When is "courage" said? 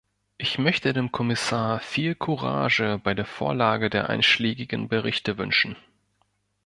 2.15-2.99